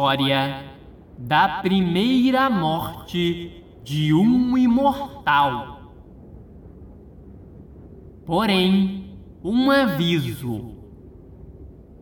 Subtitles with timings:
[0.00, 0.64] História
[1.18, 5.92] da primeira morte de um imortal.
[8.24, 10.74] Porém, um aviso: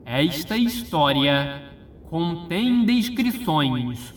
[0.04, 1.72] esta história
[2.08, 4.14] contém descrições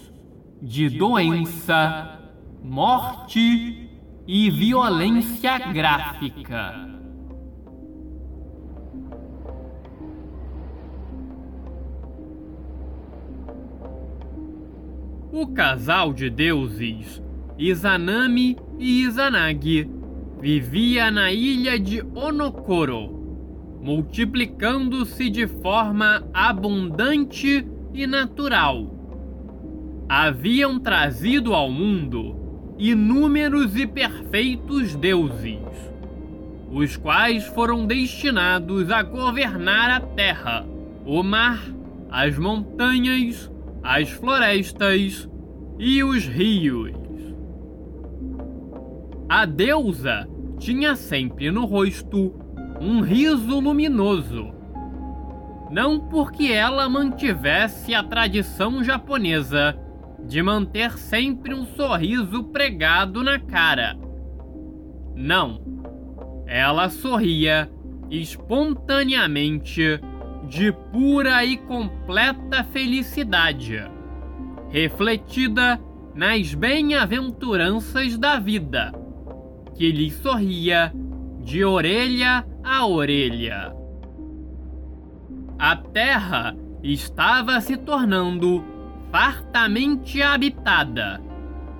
[0.61, 2.19] de doença,
[2.63, 3.89] morte
[4.27, 7.00] e violência gráfica.
[15.33, 17.21] O casal de deuses,
[17.57, 19.89] Izanami e Izanagi,
[20.41, 28.93] vivia na ilha de Onokoro, multiplicando-se de forma abundante e natural.
[30.09, 32.35] Haviam trazido ao mundo
[32.77, 35.59] inúmeros e perfeitos deuses,
[36.71, 40.65] os quais foram destinados a governar a terra,
[41.05, 41.63] o mar,
[42.09, 43.50] as montanhas,
[43.83, 45.29] as florestas
[45.79, 46.91] e os rios.
[49.27, 50.27] A deusa
[50.59, 52.35] tinha sempre no rosto
[52.79, 54.53] um riso luminoso.
[55.71, 59.77] Não porque ela mantivesse a tradição japonesa
[60.25, 63.97] de manter sempre um sorriso pregado na cara.
[65.15, 65.61] Não.
[66.45, 67.71] Ela sorria
[68.09, 69.99] espontaneamente
[70.47, 73.83] de pura e completa felicidade,
[74.69, 75.79] refletida
[76.13, 78.91] nas bem-aventuranças da vida,
[79.75, 80.93] que lhe sorria
[81.39, 83.73] de orelha a orelha.
[85.57, 88.63] A terra estava se tornando
[89.11, 91.21] fartamente habitada,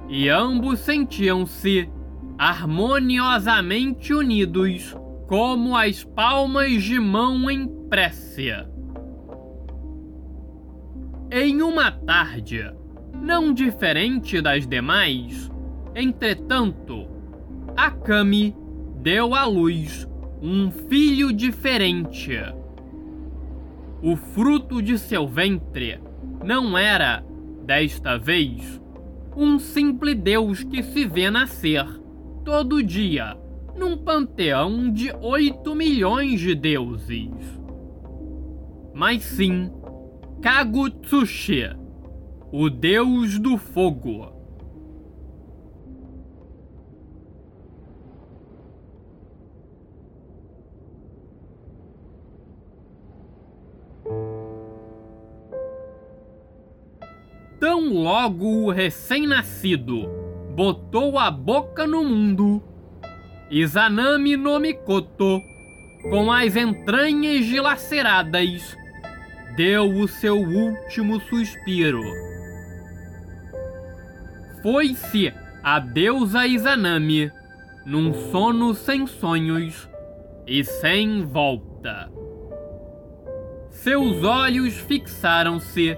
[0.08, 1.90] e ambos sentiam-se
[2.38, 4.96] harmoniosamente unidos
[5.28, 8.54] como as palmas de mão em prece.
[11.30, 12.74] Em uma tarde,
[13.14, 15.52] não diferente das demais,
[15.94, 17.06] entretanto,
[17.76, 18.56] Akami
[19.02, 20.08] deu à luz
[20.42, 22.32] um filho diferente.
[24.02, 26.00] O fruto de seu ventre
[26.46, 27.22] não era,
[27.66, 28.82] desta vez,
[29.36, 31.86] um simples Deus que se vê nascer
[32.46, 33.38] todo dia
[33.76, 37.61] num panteão de 8 milhões de deuses.
[38.94, 39.72] Mas sim
[40.42, 41.70] Kagutsushi,
[42.52, 44.34] o deus do fogo.
[57.60, 60.10] Tão logo o recém-nascido
[60.56, 62.64] botou a boca no mundo,
[63.52, 65.40] Izanami no Mikoto,
[66.10, 68.76] com as entranhas dilaceradas,
[69.56, 72.04] deu o seu último suspiro.
[74.62, 77.32] Foi-se a deusa Izanami
[77.86, 79.90] num sono sem sonhos
[80.46, 82.12] e sem volta.
[83.70, 85.98] Seus olhos fixaram-se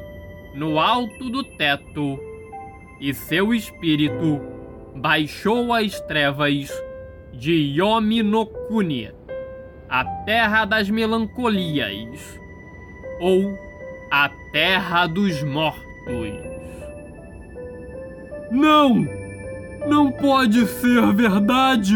[0.56, 2.20] no alto do teto
[3.02, 4.40] e seu espírito
[4.96, 6.70] baixou às trevas
[7.34, 9.12] de Yomi no Kuni,
[9.90, 12.40] a terra das melancolias,
[13.20, 13.58] ou
[14.12, 15.84] a terra dos mortos.
[18.52, 19.08] Não!
[19.88, 21.96] Não pode ser verdade!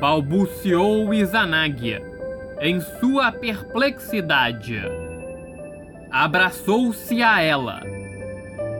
[0.00, 2.00] balbuciou Izanagi
[2.60, 4.80] em sua perplexidade.
[6.10, 7.82] Abraçou-se a ela.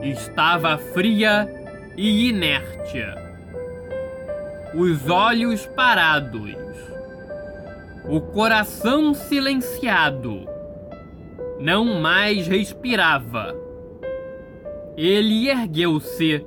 [0.01, 1.47] Estava fria
[1.95, 3.03] e inerte
[4.73, 6.55] os olhos parados,
[8.05, 10.47] o coração silenciado,
[11.61, 13.55] não mais respirava.
[14.97, 16.45] Ele ergueu-se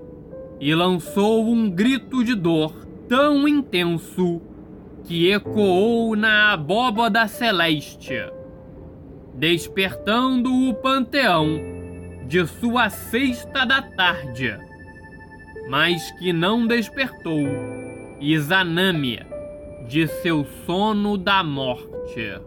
[0.61, 4.41] e lançou um grito de dor tão intenso
[5.05, 8.15] que ecoou na abóbada celeste,
[9.35, 11.61] despertando o panteão
[12.27, 14.59] de sua sexta da tarde
[15.69, 17.43] mas que não despertou
[18.21, 19.21] Izanami
[19.89, 22.41] de seu sono da morte.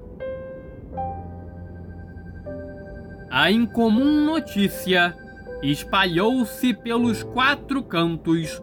[3.39, 5.15] A incomum notícia
[5.61, 8.59] espalhou-se pelos quatro cantos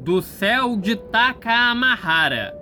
[0.00, 2.54] do céu de Takamahara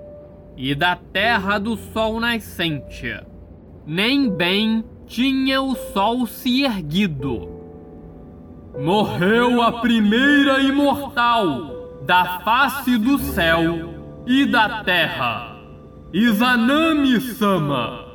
[0.57, 3.21] e da terra do sol nascente.
[3.85, 7.49] Nem bem tinha o sol se erguido.
[8.79, 15.57] Morreu a primeira imortal da face do céu e da terra,
[16.13, 18.07] Izanami-sama.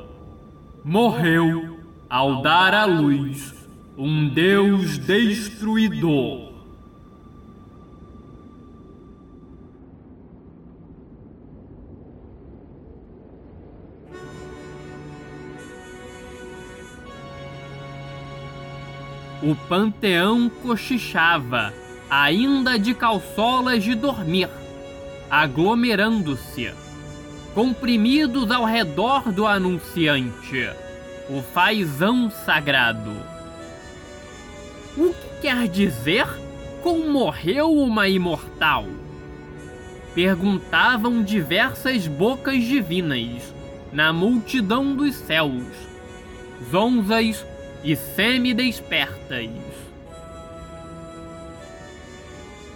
[0.82, 1.71] Morreu
[2.12, 3.54] ao dar à luz
[3.96, 6.52] um Deus destruidor.
[19.42, 21.72] O panteão cochichava,
[22.10, 24.50] ainda de calçolas de dormir,
[25.30, 26.74] aglomerando-se,
[27.54, 30.68] comprimidos ao redor do anunciante,
[31.28, 33.12] o fazão sagrado.
[34.96, 36.26] O que quer dizer
[36.82, 38.86] como morreu uma imortal?
[40.14, 43.54] Perguntavam diversas bocas divinas
[43.92, 45.64] na multidão dos céus,
[46.70, 47.46] zonzas
[47.84, 49.48] e semi-despertas.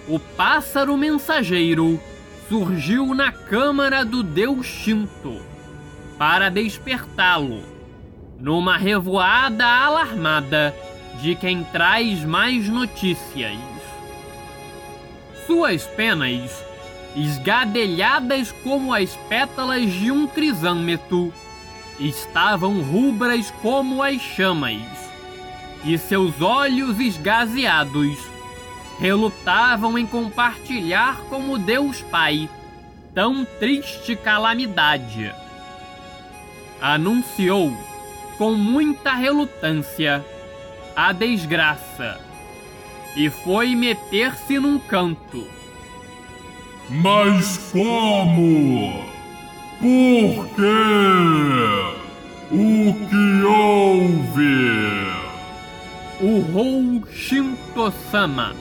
[0.09, 2.01] O pássaro mensageiro
[2.49, 5.41] surgiu na câmara do deus Shinto
[6.17, 7.76] para despertá-lo,
[8.39, 10.75] numa revoada alarmada
[11.21, 13.59] de quem traz mais notícias.
[15.47, 16.65] Suas penas,
[17.15, 21.33] esgadelhadas como as pétalas de um crisâmetro,
[21.99, 24.83] estavam rubras como as chamas,
[25.85, 28.19] e seus olhos esgazeados
[28.99, 32.49] relutavam em compartilhar com o Deus Pai
[33.15, 35.33] tão triste calamidade.
[36.81, 37.73] Anunciou,
[38.39, 40.25] com muita relutância,
[40.95, 42.27] a desgraça
[43.17, 45.47] e foi meter-se num canto.
[46.89, 49.05] Mas como?
[49.81, 51.97] Por quê?
[52.53, 55.07] O que houve?
[56.21, 58.55] Urrou Shinto-sama,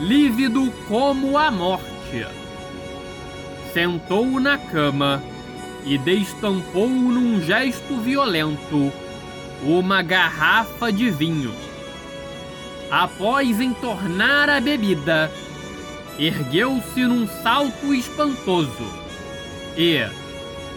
[0.00, 2.26] lívido como a morte.
[3.72, 5.22] Sentou na cama
[5.84, 8.92] e destampou num gesto violento
[9.62, 11.54] uma garrafa de vinho.
[12.90, 15.32] Após entornar a bebida,
[16.18, 18.86] ergueu-se num salto espantoso
[19.76, 19.98] e,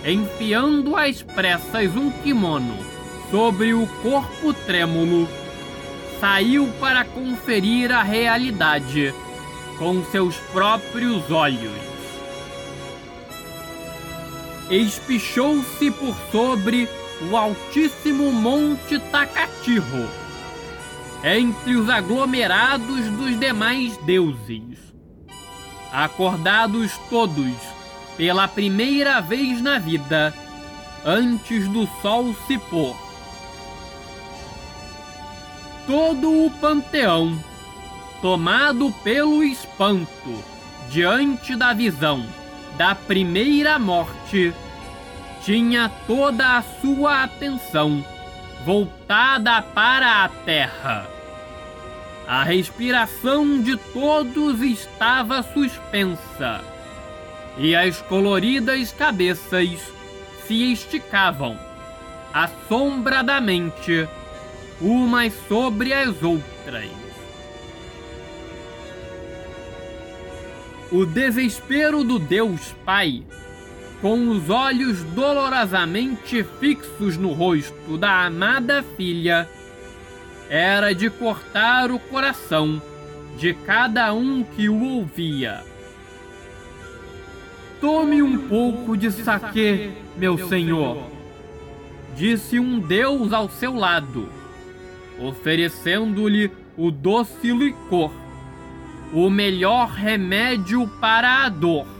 [0.06, 2.78] enfiando às pressas um kimono
[3.30, 5.28] sobre o corpo trêmulo,
[6.20, 9.14] saiu para conferir a realidade
[9.78, 11.86] com seus próprios olhos.
[14.70, 16.88] Espichou-se por sobre
[17.22, 20.10] o altíssimo Monte Takatiho,
[21.24, 24.78] entre os aglomerados dos demais deuses.
[25.92, 27.54] Acordados todos
[28.18, 30.34] pela primeira vez na vida,
[31.06, 32.96] antes do sol se pôr.
[35.88, 37.38] Todo o panteão,
[38.22, 40.44] tomado pelo espanto
[40.90, 42.26] diante da visão
[42.78, 44.54] da primeira morte,
[45.46, 48.04] tinha toda a sua atenção
[48.66, 51.08] voltada para a terra.
[52.28, 56.62] A respiração de todos estava suspensa
[57.60, 59.80] e as coloridas cabeças
[60.48, 61.58] se esticavam
[62.34, 64.10] assombradamente
[64.82, 66.90] umas sobre as outras.
[70.92, 73.24] O desespero do Deus Pai,
[74.02, 79.48] com os olhos dolorosamente fixos no rosto da amada filha,
[80.50, 82.82] era de cortar o coração
[83.38, 85.64] de cada um que o ouvia.
[87.82, 91.10] Tome um pouco de saque, meu senhor,
[92.16, 94.30] disse um deus ao seu lado,
[95.20, 98.12] oferecendo-lhe o doce licor,
[99.14, 101.95] o melhor remédio para a dor.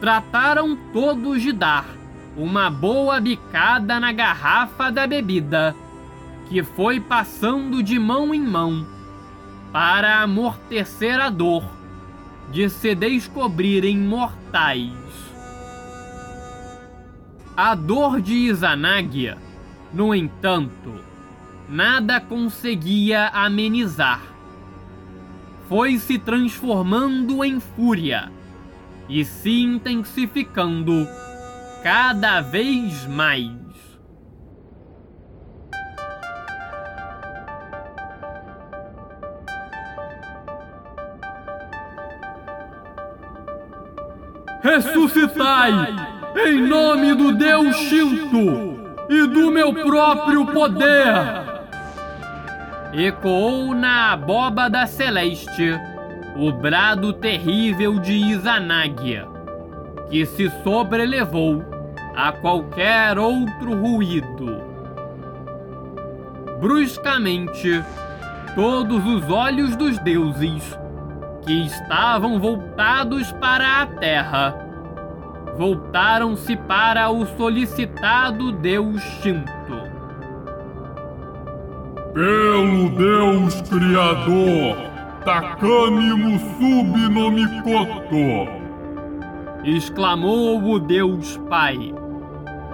[0.00, 1.86] Trataram todos de dar
[2.36, 5.74] uma boa bicada na garrafa da bebida,
[6.48, 8.86] que foi passando de mão em mão,
[9.72, 11.64] para amortecer a dor
[12.52, 14.92] de se descobrirem mortais.
[17.56, 19.34] A dor de Izanagi,
[19.92, 20.94] no entanto,
[21.68, 24.20] nada conseguia amenizar.
[25.68, 28.30] foi se transformando em fúria
[29.08, 31.06] e se intensificando
[31.82, 33.54] cada vez mais.
[44.62, 45.94] Ressuscitai
[46.44, 48.76] em nome do Deus Shinto
[49.08, 51.56] e do meu próprio poder!
[52.92, 55.78] Ecoou na abóbada celeste
[56.38, 59.22] o brado terrível de Izanagi,
[60.10, 61.64] que se sobrelevou
[62.14, 64.62] a qualquer outro ruído.
[66.60, 67.82] Bruscamente,
[68.54, 70.78] todos os olhos dos deuses,
[71.44, 74.54] que estavam voltados para a terra,
[75.56, 79.46] voltaram-se para o solicitado deus Shinto.
[82.14, 84.95] Pelo Deus Criador!
[87.10, 88.48] No Mikoto!
[89.64, 91.92] exclamou o Deus Pai,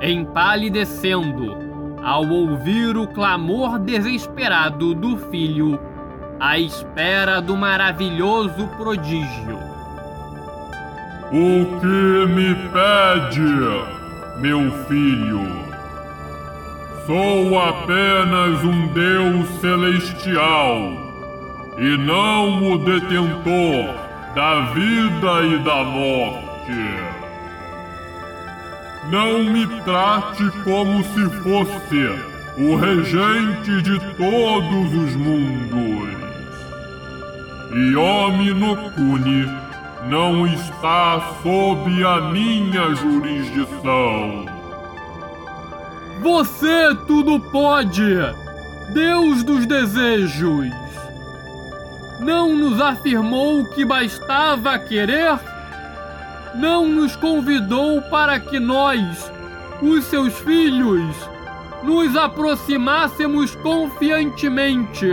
[0.03, 1.57] empalidecendo
[2.03, 5.81] ao ouvir o clamor desesperado do filho
[6.39, 9.59] à espera do maravilhoso prodígio.
[11.33, 15.41] O que me pede, meu filho?
[17.07, 21.02] Sou apenas um Deus celestial
[21.79, 23.95] e não o detentor
[24.35, 26.53] da vida e da morte.
[29.11, 36.23] Não me trate como se fosse o regente de todos os mundos.
[37.73, 38.77] Yomi no
[40.09, 44.45] não está sob a minha jurisdição.
[46.23, 48.15] Você tudo pode,
[48.93, 50.82] Deus dos desejos
[52.23, 55.39] não nos afirmou que bastava querer?
[56.55, 59.31] Não nos convidou para que nós,
[59.83, 61.15] os seus filhos,
[61.83, 65.07] nos aproximássemos confiantemente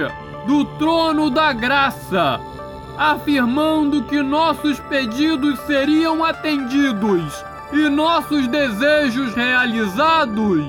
[0.46, 2.40] do trono da graça,
[2.98, 10.66] afirmando que nossos pedidos seriam atendidos e nossos desejos realizados?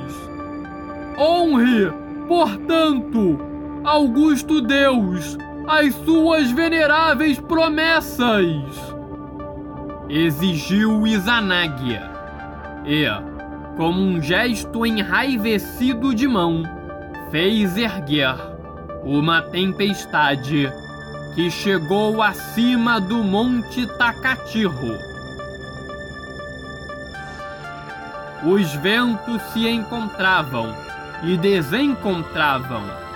[1.18, 1.92] Honre,
[2.26, 3.38] portanto,
[3.84, 5.36] Augusto Deus,
[5.70, 8.44] as suas veneráveis promessas!
[10.08, 12.00] Exigiu Izanagi.
[12.84, 13.06] E,
[13.76, 16.64] como um gesto enraivecido de mão,
[17.30, 18.34] fez erguer
[19.04, 20.68] uma tempestade
[21.36, 24.98] que chegou acima do Monte Takatiho.
[28.42, 30.74] Os ventos se encontravam
[31.22, 33.09] e desencontravam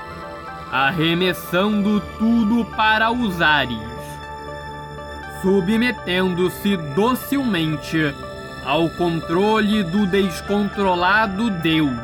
[0.74, 3.78] arremessando tudo para os ares,
[5.40, 8.12] submetendo-se docilmente
[8.66, 11.96] ao controle do descontrolado Deus.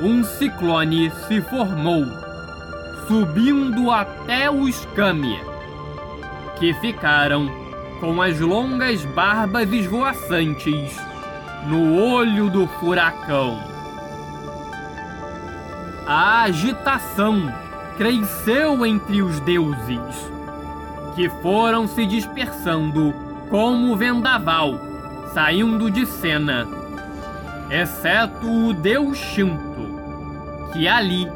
[0.00, 2.06] Um ciclone se formou,
[3.08, 5.40] subindo até os Kami,
[6.56, 7.50] que ficaram
[7.98, 10.96] com as longas barbas esvoaçantes
[11.66, 13.73] no olho do furacão.
[16.06, 17.50] A agitação
[17.96, 20.30] cresceu entre os deuses,
[21.14, 23.14] que foram se dispersando
[23.48, 24.78] como vendaval,
[25.32, 26.66] saindo de cena,
[27.70, 31.26] exceto o deus Shinto, que ali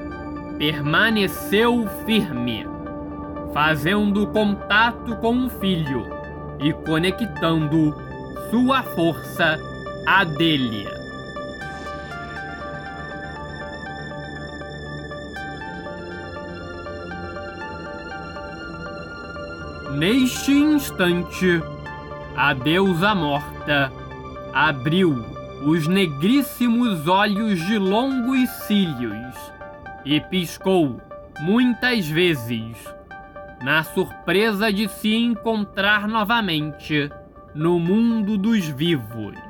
[0.58, 2.66] permaneceu firme,
[3.54, 6.04] fazendo contato com o filho
[6.60, 7.94] e conectando
[8.50, 9.58] sua força
[10.06, 10.97] à dele.
[19.98, 21.60] Neste instante,
[22.36, 23.92] a deusa morta
[24.54, 25.24] abriu
[25.64, 29.34] os negríssimos olhos de longos cílios
[30.04, 31.00] e piscou
[31.40, 32.76] muitas vezes,
[33.60, 37.10] na surpresa de se encontrar novamente
[37.52, 39.47] no mundo dos vivos.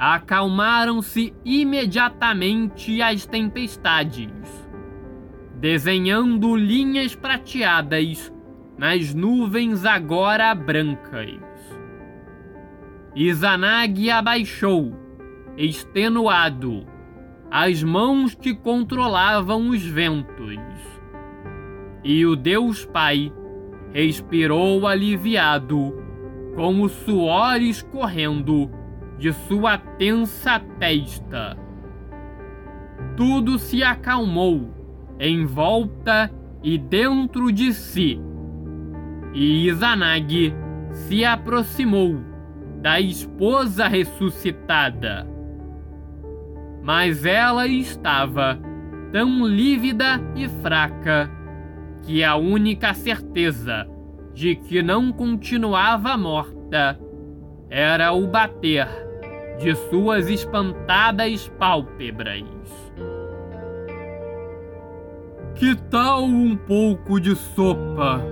[0.00, 4.30] Acalmaram-se imediatamente as tempestades,
[5.56, 8.32] desenhando linhas prateadas
[8.78, 11.38] nas nuvens agora brancas.
[13.14, 14.96] Izanagi abaixou,
[15.54, 16.86] extenuado,
[17.50, 20.56] as mãos que controlavam os ventos.
[22.02, 23.30] E o Deus Pai
[23.92, 25.94] respirou aliviado,
[26.56, 28.79] com o suor escorrendo
[29.20, 31.54] de sua tensa testa.
[33.18, 34.74] Tudo se acalmou
[35.18, 36.30] em volta
[36.62, 38.18] e dentro de si.
[39.34, 40.54] E Izanagi
[40.92, 42.18] se aproximou
[42.80, 45.28] da esposa ressuscitada.
[46.82, 48.58] Mas ela estava
[49.12, 51.30] tão lívida e fraca
[52.04, 53.86] que a única certeza
[54.32, 56.98] de que não continuava morta
[57.68, 59.09] era o bater
[59.60, 62.42] de suas espantadas pálpebras.
[65.54, 68.24] Que tal um pouco de sopa?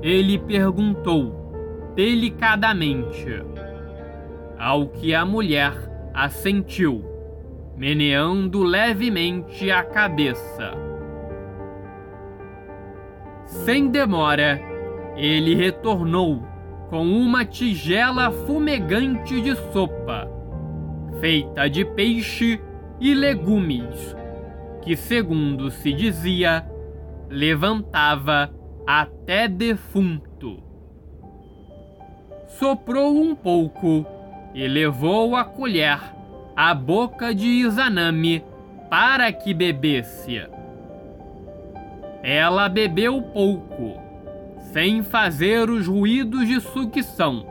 [0.00, 3.44] Ele perguntou delicadamente,
[4.58, 5.74] ao que a mulher
[6.14, 7.04] assentiu,
[7.76, 10.72] meneando levemente a cabeça.
[13.44, 14.58] Sem demora,
[15.14, 16.51] ele retornou
[16.92, 20.30] com uma tigela fumegante de sopa,
[21.20, 22.60] feita de peixe
[23.00, 24.14] e legumes,
[24.82, 26.66] que, segundo se dizia,
[27.30, 28.52] levantava
[28.86, 30.62] até defunto.
[32.58, 34.04] Soprou um pouco
[34.52, 35.98] e levou a colher
[36.54, 38.44] à boca de Izanami
[38.90, 40.46] para que bebesse.
[42.22, 44.01] Ela bebeu pouco
[44.72, 47.46] sem fazer os ruídos de sucção,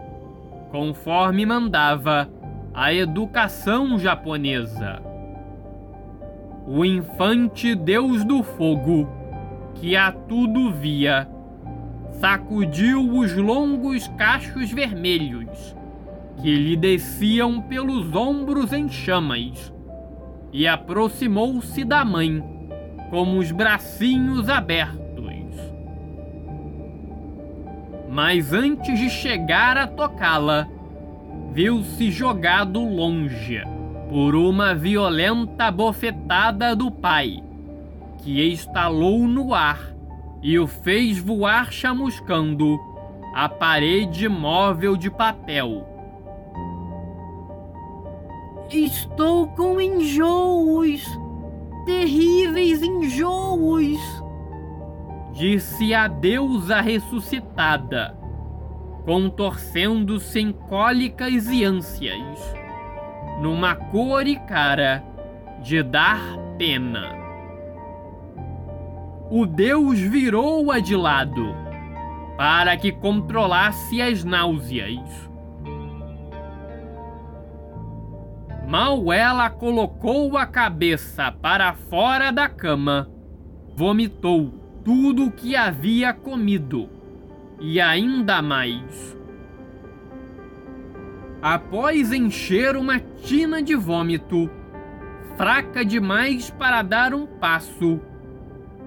[0.71, 2.27] conforme mandava
[2.73, 4.99] a educação japonesa.
[6.67, 9.07] O infante deus do fogo,
[9.75, 11.29] que a tudo via,
[12.19, 15.75] sacudiu os longos cachos vermelhos
[16.41, 19.71] que lhe desciam pelos ombros em chamas
[20.51, 22.43] e aproximou-se da mãe
[23.11, 25.00] com os bracinhos abertos
[28.11, 30.67] mas antes de chegar a tocá-la,
[31.53, 33.63] viu-se jogado longe
[34.09, 37.41] por uma violenta bofetada do pai,
[38.17, 39.95] que estalou no ar
[40.43, 42.77] e o fez voar chamuscando
[43.33, 45.87] a parede móvel de papel.
[48.69, 51.01] Estou com enjoos,
[51.85, 54.20] terríveis enjoos
[55.41, 58.15] disse a deusa ressuscitada,
[59.03, 62.55] contorcendo-se em cólicas e ânsias,
[63.41, 65.03] numa cor e cara
[65.63, 66.21] de dar
[66.59, 67.15] pena.
[69.31, 71.55] O deus virou-a de lado
[72.37, 75.27] para que controlasse as náuseas.
[78.67, 83.09] Mal ela colocou a cabeça para fora da cama,
[83.75, 86.89] vomitou tudo o que havia comido,
[87.59, 89.17] e ainda mais.
[91.41, 94.49] Após encher uma tina de vômito,
[95.37, 97.99] fraca demais para dar um passo,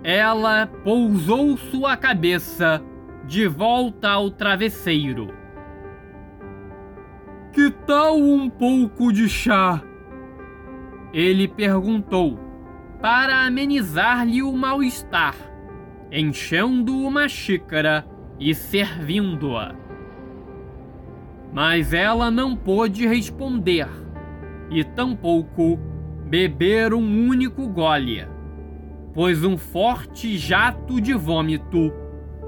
[0.03, 2.83] ela pousou sua cabeça
[3.25, 5.33] de volta ao travesseiro.
[7.53, 9.83] Que tal um pouco de chá?
[11.13, 12.39] Ele perguntou,
[13.01, 15.54] para amenizar-lhe o mal-estar
[16.15, 18.07] enchendo uma xícara
[18.39, 19.75] e servindo-a.
[21.53, 23.89] Mas ela não pôde responder
[24.71, 25.77] e tampouco
[26.27, 28.27] beber um único gole,
[29.13, 31.93] pois um forte jato de vômito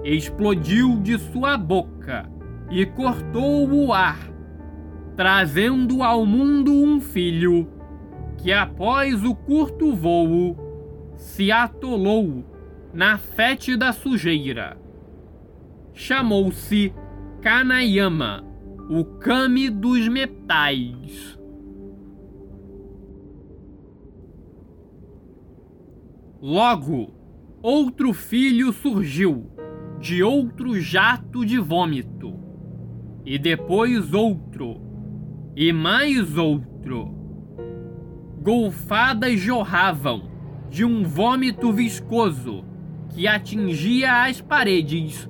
[0.04, 2.30] explodiu de sua boca
[2.70, 4.30] e cortou o ar,
[5.16, 7.68] trazendo ao mundo um filho
[8.38, 10.56] que, após o curto voo,
[11.16, 12.55] se atolou
[12.96, 14.78] na fétida sujeira.
[15.92, 16.94] Chamou-se
[17.42, 18.42] Kanayama,
[18.88, 21.38] o Kami dos metais.
[26.40, 27.12] Logo,
[27.60, 29.50] outro filho surgiu,
[30.00, 32.32] de outro jato de vômito,
[33.26, 34.80] e depois outro,
[35.54, 37.14] e mais outro.
[38.40, 40.30] Golfadas jorravam
[40.70, 42.64] de um vômito viscoso
[43.16, 45.26] que atingia as paredes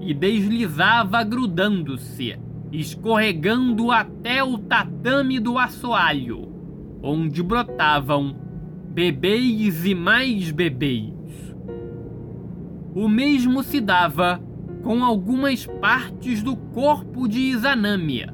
[0.00, 2.38] e deslizava grudando-se,
[2.70, 6.48] escorregando até o tatame do assoalho,
[7.02, 8.36] onde brotavam
[8.90, 11.12] bebês e mais bebês.
[12.94, 14.40] O mesmo se dava
[14.84, 18.24] com algumas partes do corpo de Izanami.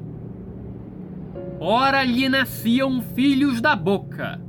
[1.59, 4.39] Ora lhe nasciam filhos da boca,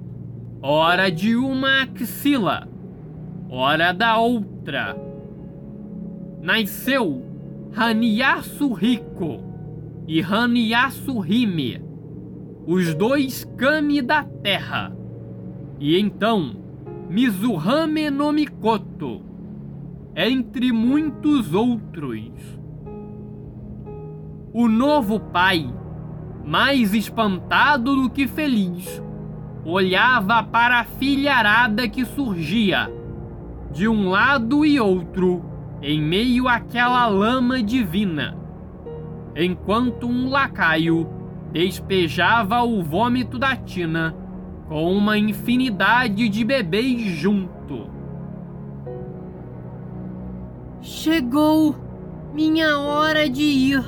[0.61, 2.74] ora de uma axila,
[3.49, 4.97] hora da outra.
[6.41, 7.23] Nasceu
[7.77, 9.41] Haniyasu Rico
[10.07, 11.83] e Haniyasu Hime,
[12.67, 14.95] os dois kami da terra.
[15.81, 16.57] E então,
[17.09, 19.23] Mizuhame no Mikoto,
[20.15, 22.31] entre muitos outros.
[24.53, 25.69] O novo pai,
[26.45, 29.03] mais espantado do que feliz,
[29.65, 32.89] olhava para a filharada que surgia,
[33.75, 35.45] de um lado e outro,
[35.83, 38.39] em meio àquela lama divina,
[39.35, 41.09] enquanto um lacaio
[41.53, 44.15] despejava o vômito da tina
[44.69, 47.91] com uma infinidade de bebês junto.
[50.81, 51.75] Chegou
[52.33, 53.85] minha hora de ir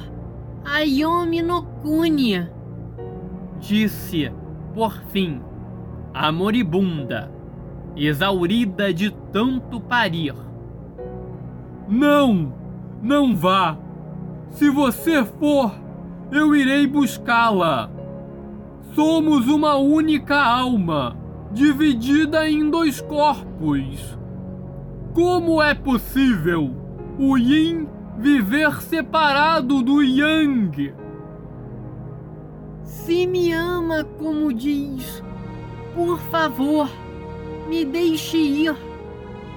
[0.64, 2.44] a Yomi no Kuni,
[3.60, 4.32] disse,
[4.74, 5.40] por fim,
[6.12, 7.35] a moribunda,
[7.96, 10.34] exaurida de tanto parir.
[11.88, 12.52] Não,
[13.02, 13.78] não vá.
[14.50, 15.72] Se você for,
[16.30, 17.90] eu irei buscá-la.
[18.94, 21.16] Somos uma única alma,
[21.52, 24.18] dividida em dois corpos.
[25.12, 26.74] Como é possível
[27.18, 30.94] o Yin viver separado do Yang?
[32.82, 35.22] Se me ama como diz,
[35.94, 36.88] por favor,
[37.68, 38.76] me deixe ir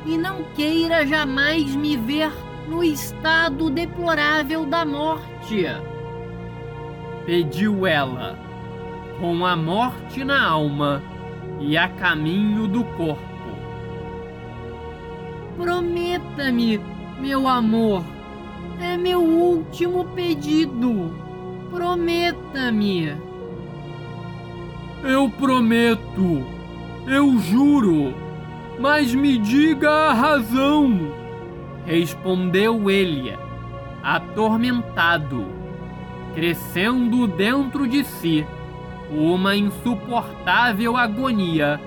[0.05, 2.31] e não queira jamais me ver
[2.67, 5.65] no estado deplorável da morte.
[7.25, 8.37] Pediu ela
[9.19, 11.03] com a morte na alma
[11.59, 13.19] e a caminho do corpo.
[15.57, 16.79] Prometa-me,
[17.19, 18.03] meu amor,
[18.79, 21.13] é meu último pedido.
[21.69, 23.13] Prometa-me.
[25.03, 26.45] Eu prometo,
[27.09, 28.13] eu juro,
[28.79, 31.11] mas me diga a razão.
[31.85, 33.35] Respondeu ele,
[34.03, 35.47] atormentado,
[36.35, 38.45] crescendo dentro de si
[39.11, 41.81] uma insuportável agonia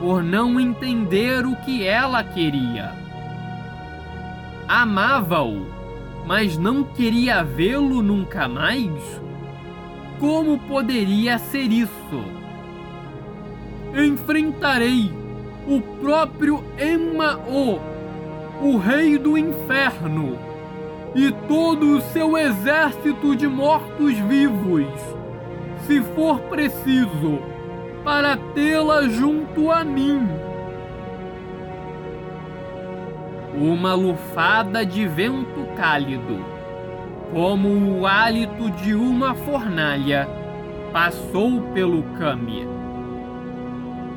[0.00, 2.92] por não entender o que ela queria.
[4.66, 5.66] Amava-o,
[6.26, 9.22] mas não queria vê-lo nunca mais?
[10.18, 12.43] Como poderia ser isso?
[13.96, 15.12] Enfrentarei
[15.66, 17.78] o próprio Emma-O,
[18.62, 20.38] o rei do inferno,
[21.14, 24.86] e todo o seu exército de mortos-vivos
[25.86, 27.38] se for preciso,
[28.02, 30.26] para tê-la junto a mim.
[33.56, 36.44] Uma lufada de vento cálido,
[37.32, 40.28] como o hálito de uma fornalha,
[40.92, 42.73] passou pelo Kami.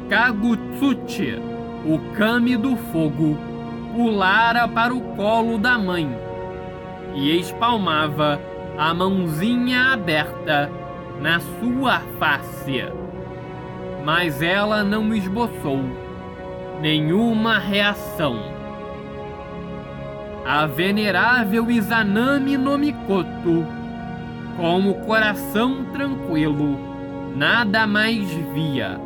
[0.09, 1.41] Kagutsuchi,
[1.85, 3.37] o Kami do fogo,
[3.93, 6.09] pulara para o colo da mãe
[7.13, 8.39] e espalmava
[8.77, 10.71] a mãozinha aberta
[11.19, 12.83] na sua face.
[14.05, 15.81] Mas ela não esboçou
[16.79, 18.35] nenhuma reação.
[20.45, 23.65] A venerável Izanami no Mikoto,
[24.55, 26.79] com o coração tranquilo,
[27.35, 28.99] nada mais via,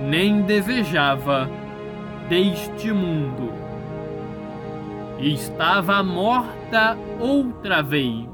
[0.00, 1.48] nem desejava
[2.28, 3.52] deste mundo.
[5.18, 8.33] Estava morta outra vez.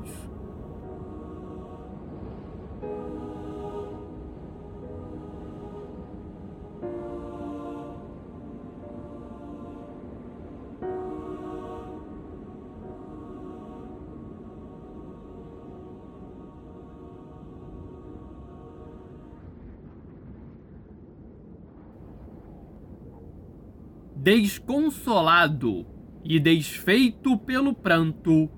[24.32, 25.84] Desconsolado
[26.24, 28.48] e desfeito pelo pranto,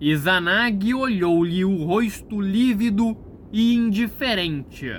[0.00, 3.16] Izanagi olhou-lhe o rosto lívido
[3.52, 4.90] e indiferente,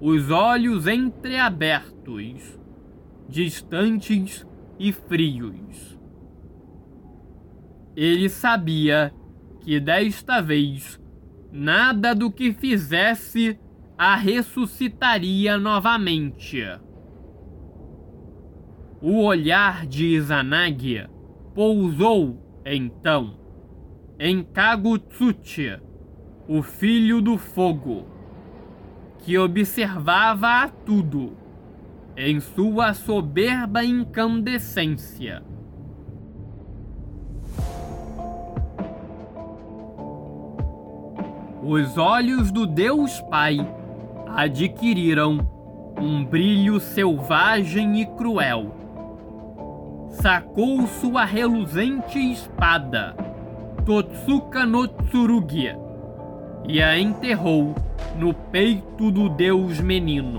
[0.00, 2.56] os olhos entreabertos,
[3.28, 4.46] distantes
[4.78, 5.98] e frios.
[7.96, 9.12] Ele sabia
[9.62, 11.00] que desta vez
[11.50, 13.58] nada do que fizesse
[13.98, 16.62] a ressuscitaria novamente.
[19.06, 21.06] O olhar de Izanagi
[21.54, 23.34] pousou, então,
[24.18, 25.78] em Kagutsuchi,
[26.48, 28.06] o filho do fogo,
[29.18, 31.36] que observava a tudo
[32.16, 35.42] em sua soberba incandescência.
[41.62, 43.58] Os olhos do Deus Pai
[44.28, 45.46] adquiriram
[46.00, 48.83] um brilho selvagem e cruel
[50.20, 53.14] sacou sua reluzente espada,
[53.84, 55.76] Totsuka no Tsurugi,
[56.66, 57.74] e a enterrou
[58.18, 60.38] no peito do deus menino.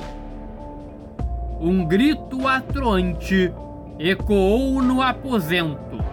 [1.60, 3.54] Um grito atroante
[4.00, 6.04] ecoou no aposento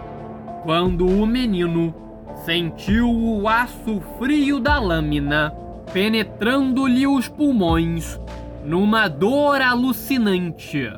[0.63, 1.93] quando o menino
[2.45, 5.53] sentiu o aço frio da lâmina
[5.91, 8.19] penetrando-lhe os pulmões
[8.63, 10.89] numa dor alucinante.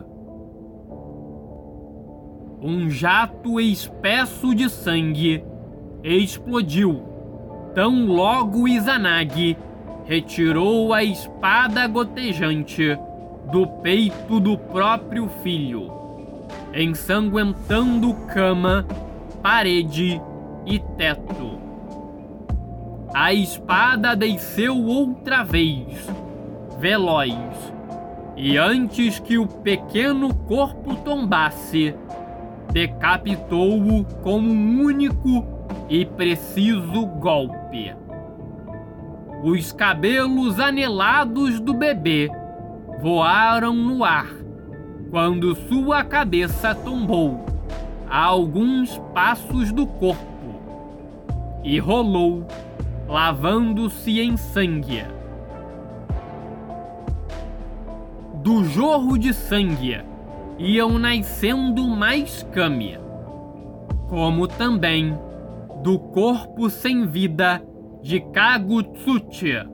[2.68, 5.44] Um jato espesso de sangue
[6.04, 7.04] explodiu,
[7.76, 9.56] tão logo Izanagi
[10.04, 12.98] retirou a espada gotejante
[13.52, 15.92] do peito do próprio filho,
[16.74, 18.84] ensanguentando cama,
[19.44, 20.20] parede
[20.66, 21.60] e teto.
[23.14, 26.10] A espada desceu outra vez,
[26.80, 27.32] veloz,
[28.36, 31.94] e antes que o pequeno corpo tombasse,
[32.76, 35.46] decapitou-o com um único
[35.88, 37.96] e preciso golpe.
[39.42, 42.30] Os cabelos anelados do bebê
[43.02, 44.28] voaram no ar
[45.10, 47.46] quando sua cabeça tombou
[48.10, 50.60] a alguns passos do corpo
[51.64, 52.46] e rolou,
[53.08, 55.06] lavando-se em sangue.
[58.44, 60.15] Do jorro de sangue
[60.58, 62.98] iam nascendo mais kami,
[64.08, 65.18] como também
[65.84, 67.62] do corpo sem vida
[68.02, 69.68] de Kagutsuchi,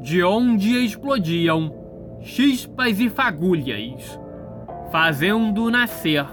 [0.00, 1.72] de onde explodiam
[2.20, 4.18] chispas e fagulhas,
[4.90, 6.26] fazendo nascer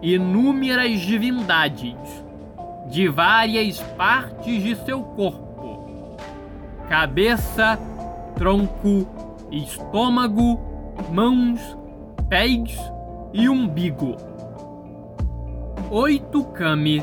[0.00, 2.24] inúmeras divindades
[2.88, 6.16] de várias partes de seu corpo:
[6.88, 7.78] cabeça,
[8.34, 9.06] tronco,
[9.50, 10.58] estômago,
[11.12, 11.60] mãos,
[12.28, 12.93] pés
[13.34, 14.16] e umbigo.
[15.90, 17.02] Oito kami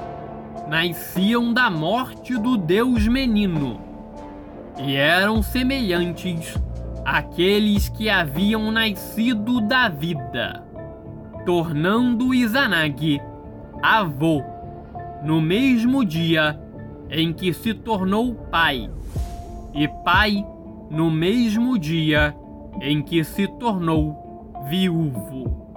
[0.69, 3.81] nasciam da morte do deus menino
[4.81, 6.57] e eram semelhantes
[7.03, 10.63] àqueles que haviam nascido da vida,
[11.45, 13.21] tornando Izanagi
[13.83, 14.41] avô
[15.23, 16.57] no mesmo dia
[17.09, 18.89] em que se tornou pai,
[19.73, 20.45] e pai
[20.89, 22.33] no mesmo dia
[22.81, 25.70] em que se tornou viúvo.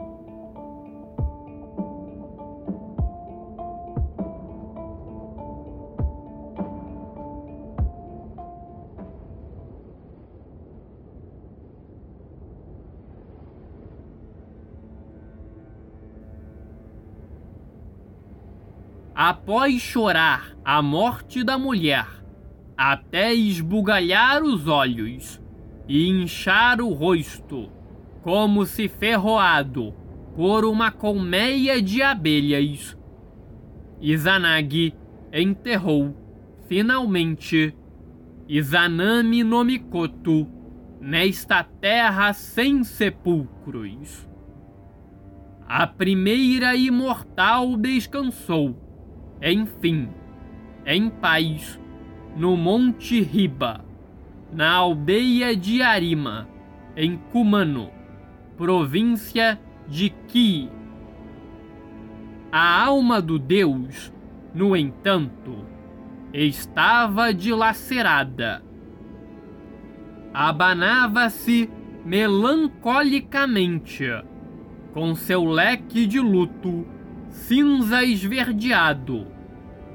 [19.35, 22.07] Após chorar a morte da mulher,
[22.77, 25.43] até esbugalhar os olhos
[25.89, 27.69] e inchar o rosto,
[28.23, 29.93] como se ferroado
[30.37, 32.97] por uma colmeia de abelhas,
[34.01, 34.95] Izanagi
[35.33, 36.15] enterrou,
[36.69, 37.77] finalmente,
[38.49, 40.47] Izanami no Mikoto
[41.01, 44.29] nesta terra sem sepulcros.
[45.67, 48.84] A primeira imortal descansou
[49.53, 50.09] enfim,
[50.87, 51.79] em paz,
[52.35, 53.85] no Monte Riba,
[54.51, 56.49] na aldeia de Arima,
[56.97, 57.91] em Kumano,
[58.57, 60.71] província de Ki.
[62.51, 64.11] A alma do deus,
[64.55, 65.67] no entanto,
[66.33, 68.63] estava dilacerada.
[70.33, 71.69] Abanava-se
[72.03, 74.09] melancolicamente,
[74.95, 76.87] com seu leque de luto
[77.29, 79.34] cinza esverdeado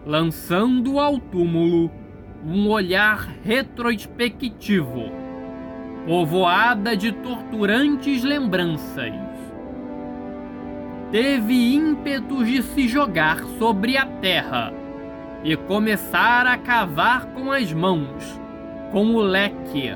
[0.10, 1.92] lançando ao túmulo
[2.44, 5.12] um olhar retrospectivo,
[6.04, 9.14] povoada de torturantes lembranças.
[11.12, 14.74] Teve ímpetos de se jogar sobre a terra
[15.44, 18.42] e começar a cavar com as mãos,
[18.92, 19.96] com o leque,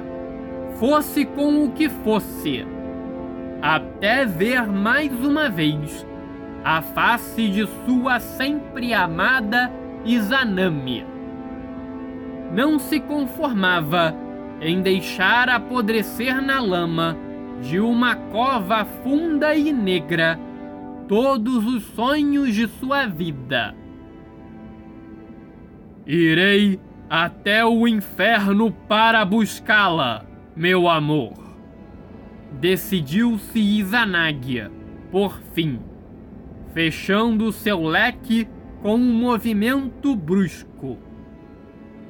[0.75, 2.67] fosse com o que fosse,
[3.59, 6.05] até ver mais uma vez
[6.63, 11.05] a face de sua sempre amada Izanami.
[12.51, 14.15] Não se conformava
[14.61, 17.17] em deixar apodrecer na lama
[17.61, 20.39] de uma cova funda e negra
[21.07, 23.75] todos os sonhos de sua vida.
[26.05, 31.33] Irei até o inferno para buscá-la, meu amor.
[32.59, 34.69] Decidiu-se Izanagi,
[35.11, 35.79] por fim,
[36.73, 38.47] fechando seu leque
[38.83, 40.97] com um movimento brusco,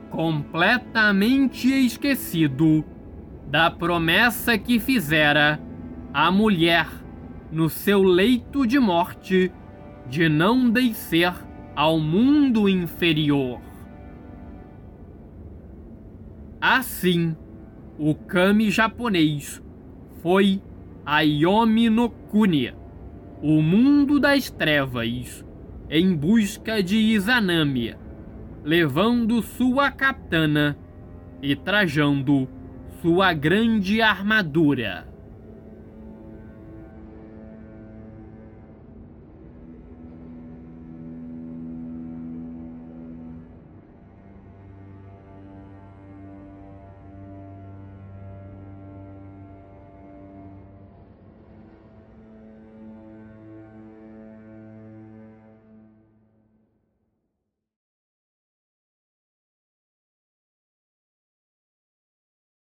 [0.10, 2.84] completamente esquecido
[3.46, 5.62] da promessa que fizera
[6.12, 6.88] a mulher
[7.52, 9.52] no seu leito de morte
[10.10, 11.32] de não descer
[11.76, 13.62] ao mundo inferior.
[16.60, 17.36] Assim,
[18.00, 19.62] o kami japonês
[20.24, 20.60] foi
[21.06, 22.74] a Yomi no Kuni,
[23.44, 25.46] o mundo das trevas,
[25.96, 27.96] em busca de Izanami,
[28.64, 30.76] levando sua katana
[31.40, 32.50] e trajando
[33.00, 35.08] sua grande armadura.